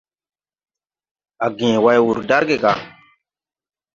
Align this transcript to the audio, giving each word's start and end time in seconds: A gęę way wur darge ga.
A 1.45 1.47
gęę 1.57 1.79
way 1.85 1.99
wur 2.05 2.19
darge 2.29 2.57
ga. 2.63 2.73